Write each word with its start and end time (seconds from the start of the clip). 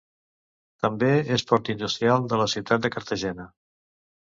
També 0.85 1.09
és 1.35 1.43
port 1.51 1.69
industrial 1.75 2.27
de 2.33 2.41
la 2.43 2.49
ciutat 2.57 2.85
de 2.87 2.93
Cartagena. 2.99 3.49